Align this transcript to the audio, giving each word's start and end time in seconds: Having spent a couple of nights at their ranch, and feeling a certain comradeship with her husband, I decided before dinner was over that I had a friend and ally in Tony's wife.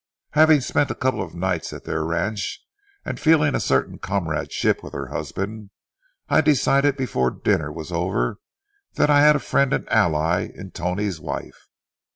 Having 0.31 0.61
spent 0.61 0.89
a 0.89 0.95
couple 0.95 1.21
of 1.21 1.35
nights 1.35 1.71
at 1.73 1.83
their 1.83 2.03
ranch, 2.03 2.59
and 3.05 3.19
feeling 3.19 3.53
a 3.53 3.59
certain 3.59 3.99
comradeship 3.99 4.81
with 4.83 4.93
her 4.93 5.09
husband, 5.09 5.69
I 6.27 6.41
decided 6.41 6.97
before 6.97 7.29
dinner 7.29 7.71
was 7.71 7.91
over 7.91 8.39
that 8.95 9.11
I 9.11 9.21
had 9.21 9.35
a 9.35 9.39
friend 9.39 9.73
and 9.73 9.87
ally 9.91 10.49
in 10.55 10.71
Tony's 10.71 11.19
wife. 11.19 11.67